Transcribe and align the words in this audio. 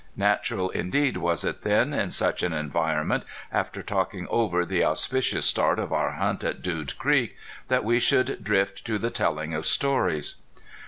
Natural 0.17 0.71
indeed 0.71 1.17
was 1.17 1.43
it 1.43 1.61
then, 1.61 1.93
in 1.93 2.09
such 2.09 2.41
an 2.41 2.53
environment, 2.53 3.23
after 3.51 3.83
talking 3.83 4.25
over 4.31 4.65
the 4.65 4.83
auspicious 4.83 5.45
start 5.45 5.77
of 5.77 5.93
our 5.93 6.13
hunt 6.13 6.43
at 6.43 6.63
Dude 6.63 6.97
Creek, 6.97 7.35
that 7.67 7.83
we 7.83 7.99
should 7.99 8.43
drift 8.43 8.83
to 8.85 8.97
the 8.97 9.11
telling 9.11 9.53
of 9.53 9.63
stories. 9.63 10.37